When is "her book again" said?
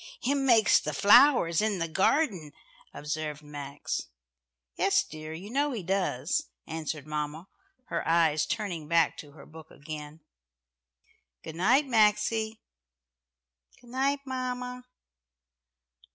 9.33-10.21